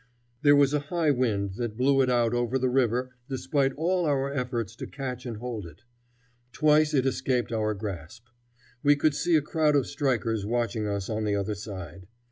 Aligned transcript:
There 0.41 0.55
was 0.55 0.73
a 0.73 0.79
high 0.89 1.11
wind 1.11 1.51
that 1.57 1.77
blew 1.77 2.01
it 2.01 2.09
out 2.09 2.33
over 2.33 2.57
the 2.57 2.71
river 2.71 3.11
despite 3.29 3.73
all 3.73 4.05
our 4.07 4.33
efforts 4.33 4.75
to 4.77 4.87
catch 4.87 5.27
and 5.27 5.37
hold 5.37 5.67
it. 5.67 5.83
Twice 6.51 6.95
it 6.95 7.05
escaped 7.05 7.51
our 7.51 7.75
grasp. 7.75 8.25
We 8.81 8.95
could 8.95 9.13
see 9.13 9.35
a 9.35 9.43
crowd 9.43 9.75
of 9.75 9.85
strikers 9.85 10.43
watching 10.43 10.87
us 10.87 11.07
on 11.07 11.23
the 11.23 11.35
other 11.35 11.53
side. 11.53 12.07